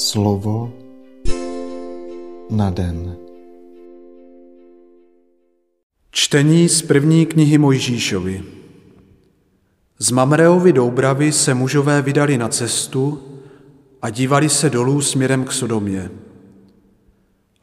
Slovo 0.00 0.72
na 2.50 2.70
den. 2.70 3.16
Čtení 6.10 6.68
z 6.68 6.82
první 6.82 7.26
knihy 7.26 7.58
Mojžíšovi. 7.58 8.44
Z 9.98 10.10
Mamreovy 10.10 10.72
Doubravy 10.72 11.32
se 11.32 11.54
mužové 11.54 12.02
vydali 12.02 12.38
na 12.38 12.48
cestu 12.48 13.22
a 14.02 14.10
dívali 14.10 14.48
se 14.48 14.70
dolů 14.70 15.00
směrem 15.00 15.44
k 15.44 15.52
Sodomě. 15.52 16.10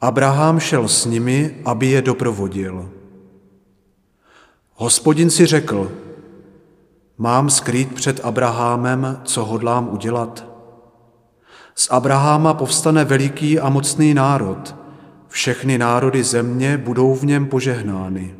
Abraham 0.00 0.60
šel 0.60 0.88
s 0.88 1.04
nimi, 1.04 1.62
aby 1.64 1.86
je 1.86 2.02
doprovodil. 2.02 2.90
Hospodin 4.74 5.30
si 5.30 5.46
řekl, 5.46 5.92
mám 7.18 7.50
skrýt 7.50 7.94
před 7.94 8.20
Abrahamem, 8.24 9.20
co 9.24 9.44
hodlám 9.44 9.88
udělat. 9.92 10.47
Z 11.78 11.88
Abraháma 11.90 12.54
povstane 12.54 13.04
veliký 13.04 13.60
a 13.60 13.70
mocný 13.70 14.14
národ, 14.14 14.74
všechny 15.28 15.78
národy 15.78 16.24
země 16.24 16.78
budou 16.78 17.14
v 17.14 17.24
něm 17.24 17.46
požehnány. 17.46 18.34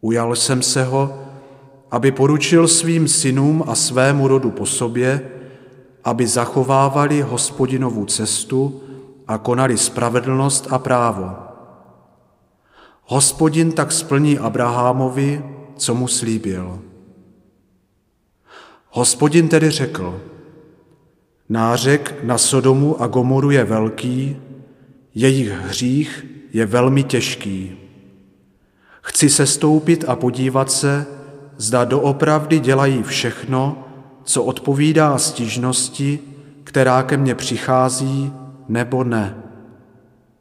Ujal 0.00 0.36
jsem 0.36 0.62
se 0.62 0.84
ho, 0.84 1.18
aby 1.90 2.12
poručil 2.12 2.68
svým 2.68 3.08
synům 3.08 3.64
a 3.66 3.74
svému 3.74 4.28
rodu 4.28 4.50
po 4.50 4.66
sobě, 4.66 5.30
aby 6.04 6.26
zachovávali 6.26 7.20
hospodinovu 7.20 8.04
cestu 8.04 8.82
a 9.28 9.38
konali 9.38 9.78
spravedlnost 9.78 10.66
a 10.70 10.78
právo. 10.78 11.30
Hospodin 13.04 13.72
tak 13.72 13.92
splní 13.92 14.38
Abrahamovi, 14.38 15.44
co 15.76 15.94
mu 15.94 16.08
slíbil. 16.08 16.78
Hospodin 18.90 19.48
tedy 19.48 19.70
řekl, 19.70 20.20
nářek 21.52 22.14
na 22.22 22.38
Sodomu 22.38 23.02
a 23.02 23.06
Gomoru 23.06 23.50
je 23.50 23.64
velký, 23.64 24.36
jejich 25.14 25.50
hřích 25.50 26.26
je 26.52 26.66
velmi 26.66 27.02
těžký. 27.02 27.76
Chci 29.02 29.30
se 29.30 29.46
stoupit 29.46 30.04
a 30.08 30.16
podívat 30.16 30.70
se, 30.72 31.06
zda 31.56 31.84
doopravdy 31.84 32.60
dělají 32.60 33.02
všechno, 33.02 33.88
co 34.24 34.44
odpovídá 34.44 35.18
stížnosti, 35.18 36.18
která 36.64 37.02
ke 37.02 37.16
mně 37.16 37.34
přichází, 37.34 38.32
nebo 38.68 39.04
ne. 39.04 39.36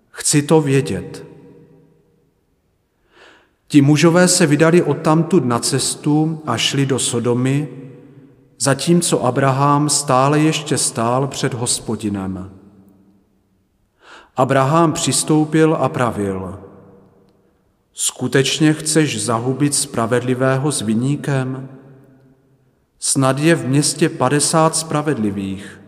Chci 0.09 0.41
to 0.41 0.61
vědět. 0.61 1.25
Ti 3.67 3.81
mužové 3.81 4.27
se 4.27 4.45
vydali 4.45 4.83
odtamtud 4.83 5.45
na 5.45 5.59
cestu 5.59 6.41
a 6.45 6.57
šli 6.57 6.85
do 6.85 6.99
Sodomy, 6.99 7.67
zatímco 8.61 9.25
Abraham 9.25 9.89
stále 9.89 10.39
ještě 10.39 10.77
stál 10.77 11.27
před 11.27 11.53
hospodinem. 11.53 12.51
Abraham 14.35 14.93
přistoupil 14.93 15.77
a 15.79 15.89
pravil, 15.89 16.59
skutečně 17.93 18.73
chceš 18.73 19.23
zahubit 19.25 19.75
spravedlivého 19.75 20.71
s 20.71 20.81
viníkem? 20.81 21.69
Snad 22.99 23.39
je 23.39 23.55
v 23.55 23.67
městě 23.67 24.09
padesát 24.09 24.75
spravedlivých. 24.75 25.81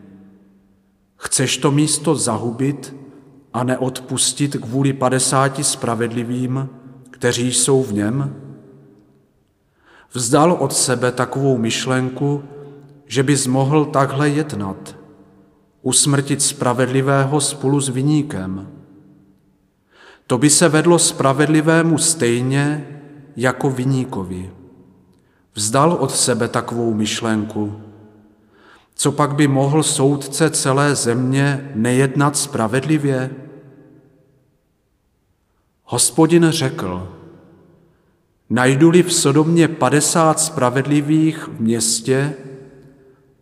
Chceš 1.16 1.58
to 1.58 1.72
místo 1.72 2.16
zahubit 2.16 2.96
a 3.54 3.64
neodpustit 3.64 4.56
kvůli 4.56 4.94
padesáti 4.94 5.64
spravedlivým, 5.64 6.70
kteří 7.12 7.54
jsou 7.54 7.84
v 7.84 7.94
něm? 7.94 8.36
Vzdal 10.14 10.52
od 10.52 10.74
sebe 10.74 11.12
takovou 11.12 11.58
myšlenku, 11.58 12.44
že 13.08 13.24
bys 13.24 13.48
mohl 13.48 13.86
takhle 13.86 14.30
jednat, 14.30 14.96
usmrtit 15.82 16.42
spravedlivého 16.42 17.42
spolu 17.42 17.80
s 17.80 17.90
viníkem. 17.90 18.68
To 20.28 20.38
by 20.38 20.50
se 20.50 20.70
vedlo 20.70 21.00
spravedlivému 21.00 21.98
stejně 21.98 22.88
jako 23.36 23.70
viníkovi. 23.70 24.52
Vzdal 25.56 25.92
od 25.92 26.12
sebe 26.12 26.48
takovou 26.48 26.94
myšlenku. 26.94 27.82
Co 28.96 29.12
pak 29.12 29.36
by 29.36 29.48
mohl 29.48 29.84
soudce 29.84 30.50
celé 30.50 30.96
země 30.96 31.72
nejednat 31.76 32.38
spravedlivě? 32.38 33.30
Hospodin 35.84 36.48
řekl, 36.50 37.14
najdu-li 38.50 39.04
v 39.04 39.14
Sodomě 39.14 39.68
padesát 39.68 40.40
spravedlivých 40.40 41.48
v 41.48 41.60
městě, 41.60 42.34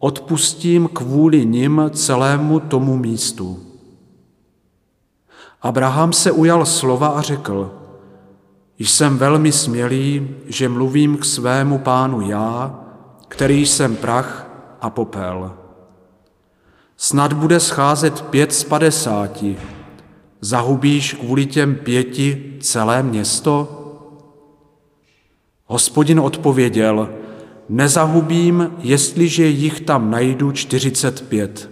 odpustím 0.01 0.89
kvůli 0.93 1.45
nim 1.45 1.81
celému 1.93 2.59
tomu 2.59 2.97
místu. 2.97 3.59
Abraham 5.61 6.13
se 6.13 6.31
ujal 6.31 6.65
slova 6.65 7.07
a 7.07 7.21
řekl, 7.21 7.71
jsem 8.79 9.17
velmi 9.17 9.51
smělý, 9.51 10.27
že 10.45 10.69
mluvím 10.69 11.17
k 11.17 11.25
svému 11.25 11.77
pánu 11.77 12.21
já, 12.21 12.79
který 13.27 13.65
jsem 13.65 13.95
prach 13.95 14.47
a 14.81 14.89
popel. 14.89 15.51
Snad 16.97 17.33
bude 17.33 17.59
scházet 17.59 18.21
pět 18.21 18.53
z 18.53 18.63
padesáti. 18.63 19.57
Zahubíš 20.41 21.13
kvůli 21.13 21.45
těm 21.45 21.75
pěti 21.75 22.57
celé 22.61 23.03
město? 23.03 23.77
Hospodin 25.65 26.19
odpověděl, 26.19 27.09
nezahubím, 27.71 28.71
jestliže 28.79 29.47
jich 29.47 29.81
tam 29.81 30.11
najdu 30.11 30.51
45. 30.51 31.69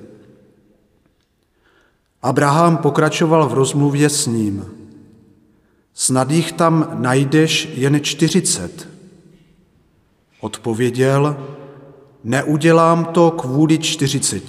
Abraham 2.21 2.77
pokračoval 2.77 3.49
v 3.49 3.53
rozmluvě 3.53 4.09
s 4.09 4.27
ním. 4.27 4.65
Snad 5.93 6.31
jich 6.31 6.51
tam 6.51 6.87
najdeš 6.93 7.69
jen 7.73 7.99
40. 8.03 8.87
Odpověděl, 10.41 11.37
neudělám 12.23 13.05
to 13.05 13.31
kvůli 13.31 13.77
40. 13.77 14.43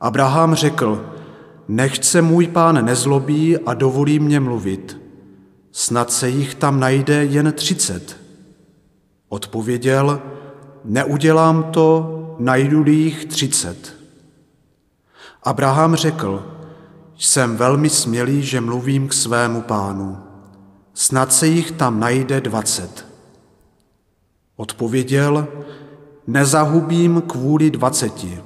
Abraham 0.00 0.54
řekl, 0.54 1.14
nechť 1.68 2.04
se 2.04 2.22
můj 2.22 2.46
pán 2.46 2.84
nezlobí 2.84 3.58
a 3.58 3.74
dovolí 3.74 4.18
mě 4.18 4.40
mluvit. 4.40 5.00
Snad 5.72 6.12
se 6.12 6.28
jich 6.28 6.54
tam 6.54 6.80
najde 6.80 7.24
jen 7.24 7.52
třicet. 7.52 8.21
Odpověděl, 9.32 10.22
neudělám 10.84 11.62
to, 11.62 12.18
najdu 12.38 12.84
jich 12.86 13.24
třicet. 13.24 13.94
Abraham 15.42 15.94
řekl, 15.94 16.56
jsem 17.18 17.56
velmi 17.56 17.90
smělý, 17.90 18.42
že 18.42 18.60
mluvím 18.60 19.08
k 19.08 19.12
svému 19.12 19.62
pánu. 19.62 20.18
Snad 20.94 21.32
se 21.32 21.46
jich 21.46 21.70
tam 21.70 22.00
najde 22.00 22.40
dvacet. 22.40 23.06
Odpověděl, 24.56 25.48
nezahubím 26.26 27.22
kvůli 27.26 27.70
dvaceti. 27.70 28.42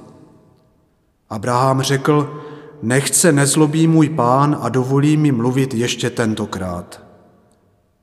Abraham 1.29 1.81
řekl, 1.81 2.43
nechce 2.81 3.31
nezlobí 3.31 3.87
můj 3.87 4.09
pán 4.09 4.57
a 4.61 4.69
dovolí 4.69 5.17
mi 5.17 5.31
mluvit 5.31 5.73
ještě 5.73 6.09
tentokrát. 6.09 7.01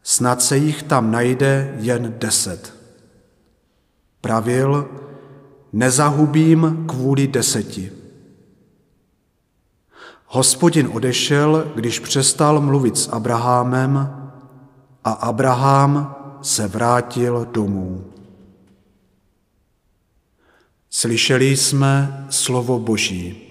Snad 0.03 0.43
se 0.43 0.57
jich 0.57 0.83
tam 0.83 1.11
najde 1.11 1.75
jen 1.79 2.15
deset. 2.19 2.74
Pravil, 4.25 4.89
nezahubím 5.73 6.85
kvůli 6.89 7.27
deseti. 7.27 7.93
Hospodin 10.27 10.89
odešel, 10.93 11.73
když 11.75 11.99
přestal 11.99 12.61
mluvit 12.61 12.97
s 12.97 13.09
Abrahamem 13.09 13.97
a 15.05 15.13
Abraham 15.13 16.17
se 16.43 16.69
vrátil 16.69 17.45
domů. 17.53 18.13
Slyšeli 20.91 21.57
jsme 21.57 22.27
slovo 22.31 22.79
Boží. 22.79 23.43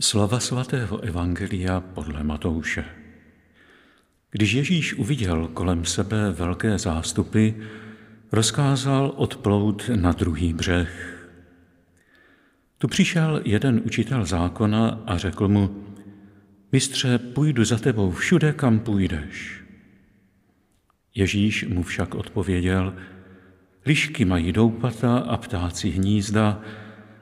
Slova 0.00 0.40
svatého 0.40 1.00
Evangelia 1.00 1.80
podle 1.80 2.22
Matouše. 2.22 3.07
Když 4.30 4.52
Ježíš 4.52 4.94
uviděl 4.94 5.48
kolem 5.48 5.84
sebe 5.84 6.32
velké 6.32 6.78
zástupy, 6.78 7.50
rozkázal 8.32 9.12
odplout 9.16 9.90
na 9.96 10.12
druhý 10.12 10.52
břeh. 10.52 11.14
Tu 12.78 12.88
přišel 12.88 13.40
jeden 13.44 13.82
učitel 13.84 14.24
zákona 14.24 15.02
a 15.06 15.18
řekl 15.18 15.48
mu, 15.48 15.84
mistře, 16.72 17.18
půjdu 17.18 17.64
za 17.64 17.78
tebou 17.78 18.10
všude, 18.10 18.52
kam 18.52 18.78
půjdeš. 18.78 19.62
Ježíš 21.14 21.66
mu 21.68 21.82
však 21.82 22.14
odpověděl, 22.14 22.94
lišky 23.86 24.24
mají 24.24 24.52
doupata 24.52 25.18
a 25.18 25.36
ptáci 25.36 25.90
hnízda, 25.90 26.62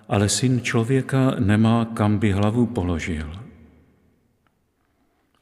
ale 0.08 0.28
syn 0.28 0.60
člověka 0.60 1.34
nemá, 1.38 1.84
kam 1.84 2.18
by 2.18 2.32
hlavu 2.32 2.66
položil. 2.66 3.45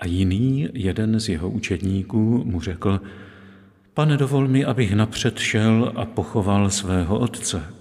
A 0.05 0.07
jiný, 0.07 0.69
jeden 0.75 1.21
z 1.21 1.29
jeho 1.29 1.51
učedníků, 1.51 2.45
mu 2.45 2.61
řekl, 2.61 3.01
pane, 3.95 4.17
dovol 4.17 4.49
mi, 4.49 4.65
abych 4.65 4.93
napřed 4.93 5.39
šel 5.39 5.93
a 5.97 6.05
pochoval 6.05 6.71
svého 6.71 7.19
otce. 7.19 7.75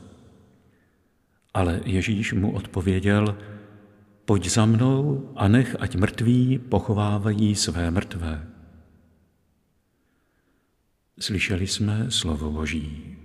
Ale 1.53 1.81
Ježíš 1.85 2.33
mu 2.33 2.51
odpověděl, 2.51 3.37
pojď 4.25 4.49
za 4.49 4.65
mnou 4.65 5.29
a 5.35 5.47
nech, 5.47 5.75
ať 5.79 5.95
mrtví 5.95 6.59
pochovávají 6.59 7.55
své 7.55 7.91
mrtvé. 7.91 8.47
Slyšeli 11.19 11.67
jsme 11.67 12.11
slovo 12.11 12.51
Boží. 12.51 13.17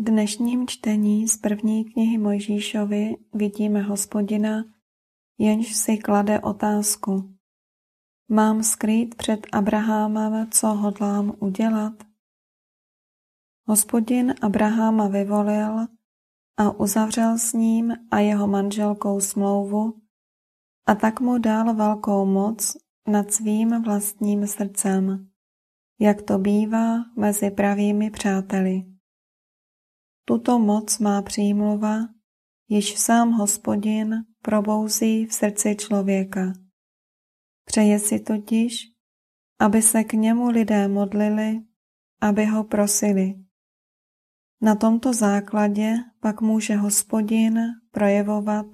V 0.00 0.04
dnešním 0.04 0.68
čtení 0.68 1.28
z 1.28 1.36
první 1.36 1.84
knihy 1.84 2.18
Mojžíšovi 2.18 3.16
vidíme 3.34 3.82
hospodina, 3.82 4.64
jenž 5.38 5.76
si 5.76 5.98
klade 5.98 6.40
otázku. 6.40 7.34
Mám 8.28 8.62
skrýt 8.62 9.14
před 9.14 9.46
Abrahamem, 9.52 10.50
co 10.50 10.66
hodlám 10.66 11.32
udělat? 11.38 11.92
Hospodin 13.64 14.34
Abrahama 14.42 15.08
vyvolil 15.08 15.86
a 16.56 16.70
uzavřel 16.80 17.38
s 17.38 17.52
ním 17.52 17.92
a 18.10 18.18
jeho 18.18 18.46
manželkou 18.46 19.20
smlouvu 19.20 19.94
a 20.86 20.94
tak 20.94 21.20
mu 21.20 21.38
dal 21.38 21.74
velkou 21.74 22.26
moc 22.26 22.76
nad 23.08 23.32
svým 23.32 23.82
vlastním 23.82 24.46
srdcem, 24.46 25.28
jak 26.00 26.22
to 26.22 26.38
bývá 26.38 27.04
mezi 27.16 27.50
pravými 27.50 28.10
přáteli. 28.10 28.97
Tuto 30.28 30.58
moc 30.58 30.98
má 30.98 31.22
přímluva, 31.22 31.98
již 32.68 32.98
sám 32.98 33.32
hospodin 33.32 34.14
probouzí 34.42 35.26
v 35.26 35.32
srdci 35.32 35.76
člověka. 35.76 36.52
Přeje 37.64 37.98
si 37.98 38.20
totiž, 38.20 38.92
aby 39.58 39.82
se 39.82 40.04
k 40.04 40.12
němu 40.12 40.48
lidé 40.48 40.88
modlili, 40.88 41.60
aby 42.20 42.46
ho 42.46 42.64
prosili. 42.64 43.34
Na 44.62 44.74
tomto 44.74 45.12
základě 45.12 45.94
pak 46.20 46.40
může 46.40 46.76
hospodin 46.76 47.60
projevovat 47.90 48.66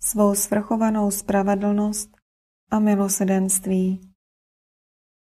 svou 0.00 0.34
svrchovanou 0.34 1.10
spravedlnost 1.10 2.10
a 2.70 2.78
milosedenství. 2.78 4.00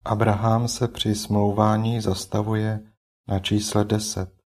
Abraham 0.06 0.68
se 0.68 0.88
při 0.88 1.16
smlouvání 1.16 2.02
zastavuje 2.02 2.92
na 3.28 3.40
čísle 3.40 3.86
deset. 3.86 4.39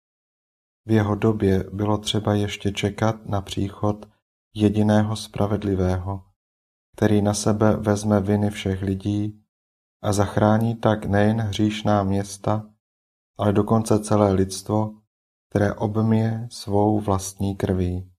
V 0.86 0.90
jeho 0.90 1.14
době 1.14 1.64
bylo 1.72 1.98
třeba 1.98 2.34
ještě 2.34 2.72
čekat 2.72 3.26
na 3.26 3.40
příchod 3.40 4.06
jediného 4.54 5.16
spravedlivého, 5.16 6.24
který 6.96 7.22
na 7.22 7.34
sebe 7.34 7.76
vezme 7.76 8.20
viny 8.20 8.50
všech 8.50 8.82
lidí 8.82 9.42
a 10.02 10.12
zachrání 10.12 10.74
tak 10.74 11.04
nejen 11.04 11.40
hříšná 11.40 12.02
města, 12.02 12.68
ale 13.38 13.52
dokonce 13.52 13.98
celé 13.98 14.32
lidstvo, 14.32 14.94
které 15.50 15.74
obmije 15.74 16.48
svou 16.50 17.00
vlastní 17.00 17.56
krví. 17.56 18.12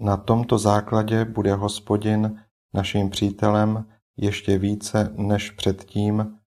Na 0.00 0.16
tomto 0.16 0.58
základě 0.58 1.24
bude 1.24 1.54
hospodin 1.54 2.44
naším 2.74 3.10
přítelem 3.10 3.88
ještě 4.16 4.58
více 4.58 5.14
než 5.16 5.50
předtím 5.50 6.38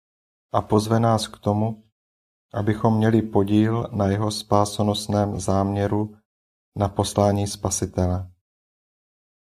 a 0.53 0.61
pozve 0.61 0.99
nás 0.99 1.27
k 1.27 1.37
tomu, 1.37 1.83
abychom 2.53 2.97
měli 2.97 3.21
podíl 3.21 3.87
na 3.91 4.07
jeho 4.07 4.31
spásonosném 4.31 5.39
záměru 5.39 6.15
na 6.75 6.89
poslání 6.89 7.47
Spasitele. 7.47 8.31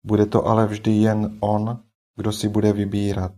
Bude 0.04 0.26
to 0.26 0.46
ale 0.46 0.68
vždy 0.68 0.92
jen 0.92 1.38
on, 1.42 1.84
kdo 2.16 2.32
si 2.32 2.50
bude 2.50 2.74
vybírat. 2.74 3.32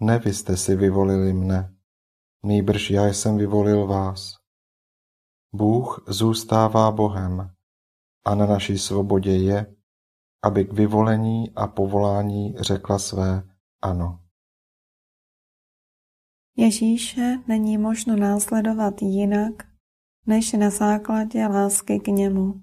Ne 0.00 0.18
vy 0.18 0.34
jste 0.34 0.56
si 0.56 0.76
vyvolili 0.76 1.32
mne, 1.32 1.74
nýbrž 2.42 2.90
já 2.90 3.06
jsem 3.06 3.38
vyvolil 3.38 3.86
vás. 3.86 4.34
Bůh 5.54 6.04
zůstává 6.08 6.90
Bohem 6.90 7.54
a 8.24 8.34
na 8.34 8.46
naší 8.46 8.78
svobodě 8.78 9.36
je, 9.36 9.76
aby 10.44 10.64
k 10.64 10.72
vyvolení 10.72 11.54
a 11.54 11.66
povolání 11.66 12.54
řekla 12.58 12.98
své 12.98 13.42
ano. 13.82 14.21
Ježíše 16.56 17.38
není 17.48 17.78
možno 17.78 18.16
následovat 18.16 19.02
jinak, 19.02 19.52
než 20.26 20.52
na 20.52 20.70
základě 20.70 21.46
lásky 21.46 22.00
k 22.00 22.06
němu. 22.06 22.62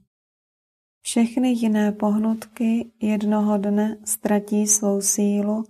Všechny 1.01 1.49
jiné 1.49 1.91
pohnutky 1.91 2.91
jednoho 3.01 3.57
dne 3.57 3.97
ztratí 4.05 4.67
svou 4.67 5.01
sílu 5.01 5.63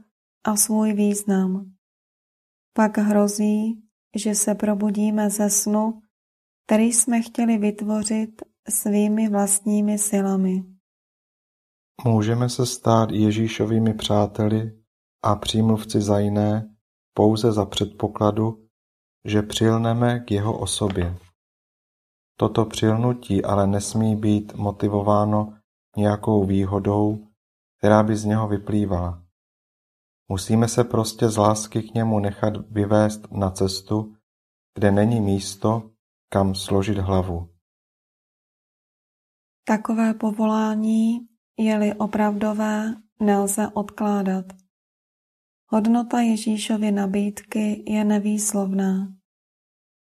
a 0.44 0.56
svůj 0.56 0.94
význam. 0.94 1.72
Pak 2.74 2.98
hrozí, 2.98 3.84
že 4.16 4.36
se 4.36 4.56
probudíme 4.56 5.30
ze 5.30 5.50
snu, 5.50 6.02
který 6.66 6.94
jsme 6.94 7.22
chtěli 7.22 7.58
vytvořit 7.58 8.42
svými 8.70 9.30
vlastními 9.30 9.98
silami. 9.98 10.64
Můžeme 12.04 12.50
se 12.50 12.66
stát 12.66 13.12
Ježíšovými 13.12 13.94
přáteli 13.94 14.80
a 15.24 15.36
přímluvci 15.36 16.02
za 16.02 16.20
jiné 16.20 16.76
pouze 17.20 17.52
za 17.52 17.66
předpokladu, 17.66 18.68
že 19.26 19.42
přilneme 19.42 20.20
k 20.20 20.32
jeho 20.32 20.60
osobě. 20.60 21.18
Toto 22.40 22.66
přilnutí 22.66 23.46
ale 23.46 23.68
nesmí 23.68 24.16
být 24.16 24.54
motivováno 24.54 25.54
nějakou 25.98 26.46
výhodou, 26.46 27.28
která 27.78 28.04
by 28.04 28.16
z 28.16 28.26
něho 28.26 28.48
vyplývala. 28.48 29.24
Musíme 30.32 30.68
se 30.68 30.84
prostě 30.84 31.30
z 31.30 31.38
lásky 31.38 31.84
k 31.84 31.94
němu 31.94 32.20
nechat 32.20 32.54
vyvést 32.72 33.32
na 33.32 33.52
cestu, 33.52 34.16
kde 34.76 34.92
není 34.92 35.22
místo, 35.22 35.92
kam 36.32 36.56
složit 36.56 36.98
hlavu. 36.98 37.50
Takové 39.68 40.14
povolání, 40.14 41.20
je-li 41.58 41.94
opravdové, 41.94 42.96
nelze 43.20 43.68
odkládat. 43.74 44.46
Hodnota 45.72 46.22
Ježíšovy 46.22 46.92
nabídky 46.92 47.84
je 47.88 48.04
nevýslovná. 48.04 49.14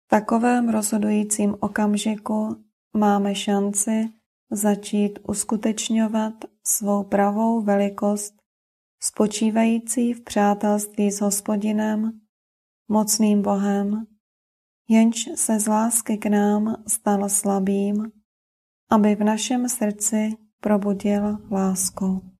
V 0.07 0.09
takovém 0.09 0.69
rozhodujícím 0.69 1.57
okamžiku 1.61 2.65
máme 2.97 3.35
šanci 3.35 4.09
začít 4.51 5.19
uskutečňovat 5.29 6.33
svou 6.67 7.05
pravou 7.05 7.63
velikost, 7.63 8.35
spočívající 9.03 10.13
v 10.13 10.25
přátelství 10.25 11.11
s 11.11 11.21
hospodinem, 11.21 12.21
mocným 12.89 13.43
Bohem, 13.43 14.07
jenž 14.89 15.29
se 15.35 15.61
z 15.61 15.67
lásky 15.67 16.19
k 16.19 16.27
nám 16.27 16.85
stal 16.87 17.29
slabým, 17.29 18.13
aby 18.91 19.15
v 19.15 19.25
našem 19.25 19.69
srdci 19.69 20.33
probudil 20.61 21.39
lásku. 21.51 22.40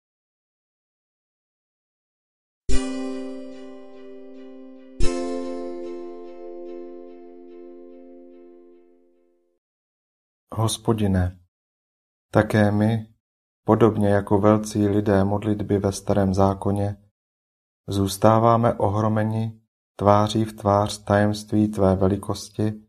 Hospodine, 10.61 11.39
také 12.33 12.71
my, 12.71 13.15
podobně 13.65 14.09
jako 14.09 14.39
velcí 14.39 14.89
lidé 14.89 15.25
modlitby 15.25 15.79
ve 15.79 15.93
starém 15.93 16.35
zákoně, 16.35 16.97
zůstáváme 17.89 18.75
ohromeni 18.75 19.61
tváří 19.97 20.45
v 20.45 20.53
tvář 20.53 21.05
tajemství 21.05 21.69
Tvé 21.69 21.97
velikosti 21.97 22.83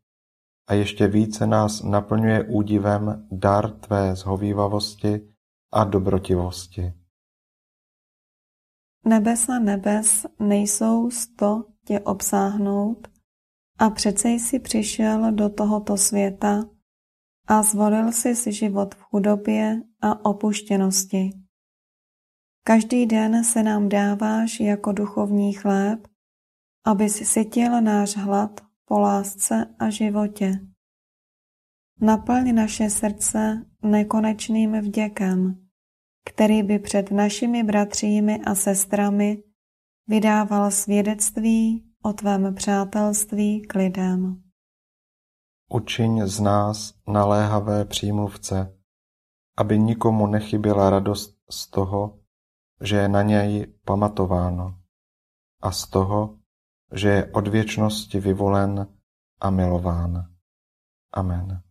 a 0.67 0.73
ještě 0.73 1.07
více 1.07 1.47
nás 1.47 1.83
naplňuje 1.83 2.43
údivem 2.43 3.27
dar 3.31 3.71
Tvé 3.71 4.15
zhovývavosti 4.15 5.33
a 5.73 5.83
dobrotivosti. 5.83 6.93
Nebesa 9.05 9.59
nebes 9.59 10.25
nejsou 10.39 11.11
sto 11.11 11.63
tě 11.85 11.99
obsáhnout 11.99 13.07
a 13.79 13.89
přece 13.89 14.29
jsi 14.29 14.59
přišel 14.59 15.31
do 15.31 15.49
tohoto 15.49 15.97
světa, 15.97 16.63
a 17.47 17.63
zvolil 17.63 18.11
si 18.11 18.35
život 18.51 18.95
v 18.95 19.01
chudobě 19.01 19.81
a 20.01 20.25
opuštěnosti. 20.25 21.29
Každý 22.63 23.05
den 23.05 23.43
se 23.43 23.63
nám 23.63 23.89
dáváš 23.89 24.59
jako 24.59 24.91
duchovní 24.91 25.53
chléb, 25.53 26.07
si 27.09 27.25
sytil 27.25 27.81
náš 27.81 28.17
hlad 28.17 28.61
po 28.85 28.99
lásce 28.99 29.75
a 29.79 29.89
životě. 29.89 30.59
Naplň 32.01 32.55
naše 32.55 32.89
srdce 32.89 33.65
nekonečným 33.83 34.81
vděkem, 34.81 35.67
který 36.29 36.63
by 36.63 36.79
před 36.79 37.11
našimi 37.11 37.63
bratřími 37.63 38.41
a 38.45 38.55
sestrami 38.55 39.43
vydával 40.07 40.71
svědectví 40.71 41.85
o 42.03 42.13
tvém 42.13 42.55
přátelství 42.55 43.61
k 43.61 43.75
lidem. 43.75 44.50
Učiň 45.73 46.27
z 46.27 46.39
nás 46.39 46.93
naléhavé 47.07 47.85
přímluvce, 47.85 48.77
aby 49.57 49.79
nikomu 49.79 50.27
nechyběla 50.27 50.89
radost 50.89 51.37
z 51.49 51.67
toho, 51.67 52.19
že 52.81 52.95
je 52.95 53.09
na 53.09 53.21
něj 53.21 53.73
pamatováno 53.85 54.79
a 55.61 55.71
z 55.71 55.87
toho, 55.87 56.37
že 56.93 57.09
je 57.09 57.31
od 57.31 57.47
věčnosti 57.47 58.19
vyvolen 58.19 58.87
a 59.39 59.49
milován. 59.49 60.25
Amen. 61.13 61.70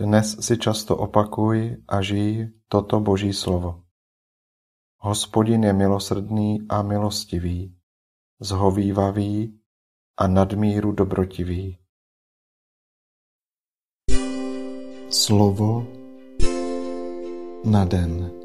Dnes 0.00 0.40
si 0.40 0.56
často 0.56 0.96
opakuj 0.96 1.84
a 1.84 2.00
žij 2.00 2.48
toto 2.72 3.04
Boží 3.04 3.36
slovo. 3.36 3.84
Hospodin 5.04 5.60
je 5.60 5.76
milosrdný 5.76 6.64
a 6.72 6.80
milostivý, 6.80 7.76
zhovývavý 8.40 9.52
a 10.16 10.24
nadmíru 10.24 10.96
dobrotivý. 10.96 11.76
Slovo 15.12 15.84
na 17.68 17.84
den. 17.84 18.39